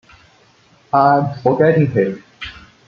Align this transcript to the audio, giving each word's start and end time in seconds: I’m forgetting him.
I’m 0.93 1.31
forgetting 1.43 1.91
him. 1.91 2.23